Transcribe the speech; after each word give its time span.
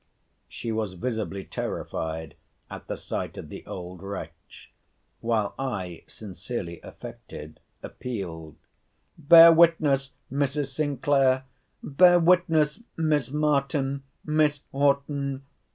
She 0.47 0.71
was 0.71 0.93
visibly 0.93 1.43
terrified 1.43 2.33
at 2.71 2.87
the 2.87 2.97
sight 2.97 3.37
of 3.37 3.49
the 3.49 3.63
old 3.67 4.01
wretch; 4.01 4.71
while 5.19 5.53
I 5.59 6.05
(sincerely 6.07 6.81
affected) 6.81 7.59
appealed, 7.83 8.55
Bear 9.19 9.51
witness, 9.51 10.13
Mrs. 10.31 10.73
Sinclair!—bear 10.73 12.19
witness, 12.19 12.79
Miss 12.97 13.29
Martin!—Miss 13.29 14.61
Horton! 14.71 15.43